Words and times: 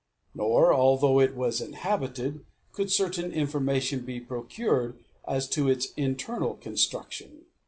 Nor, 0.33 0.73
although 0.73 1.19
it 1.19 1.35
was 1.35 1.61
inhabited, 1.61 2.43
could 2.71 2.89
certain 2.91 3.31
information 3.31 3.99
be 4.03 4.19
procured 4.19 4.97
as 5.27 5.47
to 5.49 5.69
its 5.69 5.91
internal 5.95 6.55
construction. 6.55 7.45